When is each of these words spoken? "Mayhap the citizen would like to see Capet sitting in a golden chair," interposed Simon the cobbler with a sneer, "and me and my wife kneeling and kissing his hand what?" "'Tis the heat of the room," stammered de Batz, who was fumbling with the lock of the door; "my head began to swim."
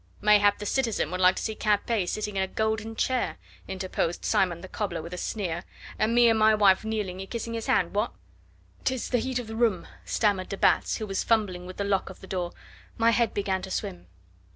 "Mayhap 0.19 0.57
the 0.57 0.65
citizen 0.65 1.11
would 1.11 1.21
like 1.21 1.35
to 1.35 1.43
see 1.43 1.53
Capet 1.53 2.09
sitting 2.09 2.35
in 2.35 2.41
a 2.41 2.47
golden 2.47 2.95
chair," 2.95 3.37
interposed 3.67 4.25
Simon 4.25 4.61
the 4.61 4.67
cobbler 4.67 4.99
with 4.99 5.13
a 5.13 5.17
sneer, 5.19 5.63
"and 5.99 6.15
me 6.15 6.27
and 6.27 6.39
my 6.39 6.55
wife 6.55 6.83
kneeling 6.83 7.21
and 7.21 7.29
kissing 7.29 7.53
his 7.53 7.67
hand 7.67 7.93
what?" 7.93 8.11
"'Tis 8.83 9.09
the 9.09 9.19
heat 9.19 9.37
of 9.37 9.45
the 9.45 9.55
room," 9.55 9.85
stammered 10.03 10.49
de 10.49 10.57
Batz, 10.57 10.97
who 10.97 11.05
was 11.05 11.23
fumbling 11.23 11.67
with 11.67 11.77
the 11.77 11.83
lock 11.83 12.09
of 12.09 12.19
the 12.19 12.25
door; 12.25 12.51
"my 12.97 13.11
head 13.11 13.31
began 13.31 13.61
to 13.61 13.69
swim." 13.69 14.07